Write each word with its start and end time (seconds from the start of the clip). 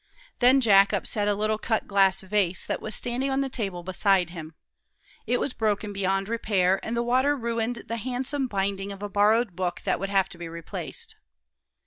Then 0.39 0.61
Jack 0.61 0.93
upset 0.93 1.27
a 1.27 1.35
little 1.35 1.59
cut 1.59 1.85
glass 1.85 2.21
vase 2.21 2.65
that 2.65 2.81
was 2.81 2.95
standing 2.95 3.29
on 3.29 3.41
the 3.41 3.49
table 3.49 3.83
beside 3.83 4.31
him. 4.31 4.55
It 5.27 5.39
was 5.39 5.53
broken 5.53 5.93
beyond 5.93 6.27
repair, 6.27 6.79
and 6.83 6.97
the 6.97 7.03
water 7.03 7.37
ruined 7.37 7.83
the 7.87 7.97
handsome 7.97 8.47
binding 8.47 8.91
of 8.91 9.03
a 9.03 9.09
borrowed 9.09 9.55
book 9.55 9.81
that 9.81 9.99
would 9.99 10.09
have 10.09 10.27
to 10.29 10.39
be 10.39 10.47
replaced. 10.49 11.17